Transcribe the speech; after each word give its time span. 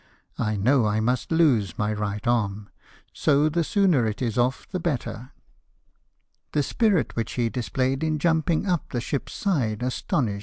I 0.39 0.57
know 0.57 0.87
I 0.87 0.99
must 0.99 1.31
lose 1.31 1.77
my 1.77 1.93
right 1.93 2.25
arm; 2.25 2.69
so 3.13 3.49
the 3.49 3.63
sooner 3.63 4.07
it 4.07 4.19
is 4.19 4.35
off 4.35 4.67
the 4.67 4.79
better.""^ 4.79 5.29
The 6.53 6.63
spirit 6.63 7.15
which 7.15 7.33
he 7.33 7.49
displayed 7.49 8.03
in 8.03 8.17
jumping 8.17 8.65
up 8.65 8.89
the 8.89 8.99
ship's 8.99 9.33
side 9.33 9.83
astonished 9.83 10.29
everybody. 10.29 10.39